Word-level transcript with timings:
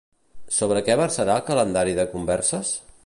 Sobre 0.59 0.81
què 0.87 0.95
versarà 1.01 1.35
el 1.41 1.45
calendari 1.53 1.95
de 2.01 2.07
converses? 2.15 2.75